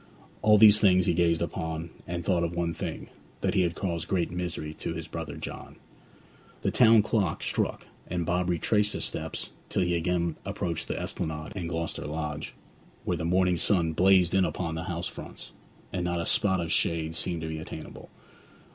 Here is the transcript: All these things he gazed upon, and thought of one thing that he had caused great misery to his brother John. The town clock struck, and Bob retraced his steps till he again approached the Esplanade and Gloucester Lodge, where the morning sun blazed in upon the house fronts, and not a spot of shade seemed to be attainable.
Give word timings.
All 0.41 0.57
these 0.57 0.79
things 0.79 1.05
he 1.05 1.13
gazed 1.13 1.43
upon, 1.43 1.91
and 2.07 2.25
thought 2.25 2.43
of 2.43 2.55
one 2.55 2.73
thing 2.73 3.09
that 3.41 3.53
he 3.53 3.61
had 3.61 3.75
caused 3.75 4.07
great 4.07 4.31
misery 4.31 4.73
to 4.73 4.95
his 4.95 5.05
brother 5.05 5.37
John. 5.37 5.75
The 6.63 6.71
town 6.71 7.03
clock 7.03 7.43
struck, 7.43 7.85
and 8.07 8.25
Bob 8.25 8.49
retraced 8.49 8.93
his 8.93 9.05
steps 9.05 9.51
till 9.69 9.83
he 9.83 9.93
again 9.93 10.37
approached 10.43 10.87
the 10.87 10.99
Esplanade 10.99 11.53
and 11.55 11.69
Gloucester 11.69 12.07
Lodge, 12.07 12.55
where 13.05 13.17
the 13.17 13.25
morning 13.25 13.57
sun 13.57 13.93
blazed 13.93 14.33
in 14.33 14.43
upon 14.43 14.73
the 14.73 14.85
house 14.85 15.07
fronts, 15.07 15.53
and 15.93 16.03
not 16.03 16.19
a 16.19 16.25
spot 16.25 16.59
of 16.59 16.71
shade 16.71 17.13
seemed 17.13 17.41
to 17.43 17.47
be 17.47 17.59
attainable. 17.59 18.09